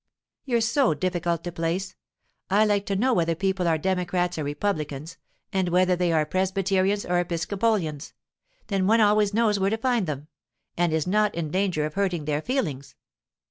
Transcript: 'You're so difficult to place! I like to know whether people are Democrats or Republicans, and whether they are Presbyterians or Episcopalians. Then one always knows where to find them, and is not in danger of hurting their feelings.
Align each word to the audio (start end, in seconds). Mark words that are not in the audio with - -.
'You're 0.45 0.61
so 0.61 0.95
difficult 0.95 1.43
to 1.43 1.51
place! 1.51 1.95
I 2.49 2.65
like 2.65 2.87
to 2.87 2.95
know 2.95 3.13
whether 3.13 3.35
people 3.35 3.67
are 3.67 3.77
Democrats 3.77 4.39
or 4.39 4.43
Republicans, 4.43 5.17
and 5.53 5.69
whether 5.69 5.95
they 5.95 6.11
are 6.11 6.25
Presbyterians 6.25 7.05
or 7.05 7.19
Episcopalians. 7.19 8.13
Then 8.65 8.87
one 8.87 8.99
always 8.99 9.31
knows 9.31 9.59
where 9.59 9.69
to 9.69 9.77
find 9.77 10.07
them, 10.07 10.27
and 10.75 10.91
is 10.91 11.05
not 11.05 11.35
in 11.35 11.51
danger 11.51 11.85
of 11.85 11.93
hurting 11.93 12.25
their 12.25 12.41
feelings. 12.41 12.95